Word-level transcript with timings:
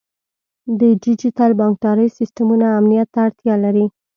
د 0.79 0.81
ډیجیټل 1.03 1.51
بانکدارۍ 1.59 2.07
سیستمونه 2.17 2.65
امنیت 2.79 3.07
ته 3.13 3.19
اړتیا 3.25 3.55
لري. 3.65 3.85